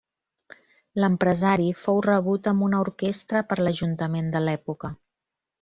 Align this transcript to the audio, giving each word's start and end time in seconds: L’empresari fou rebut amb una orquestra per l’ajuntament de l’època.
L’empresari 1.03 1.67
fou 1.83 2.01
rebut 2.07 2.51
amb 2.53 2.67
una 2.71 2.81
orquestra 2.87 3.45
per 3.53 3.61
l’ajuntament 3.63 4.37
de 4.39 4.43
l’època. 4.49 4.95